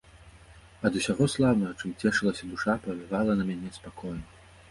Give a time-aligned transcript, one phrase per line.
[0.89, 4.19] Ад усяго слаўнага, чым цешылася душа, павявала на мяне спакоем.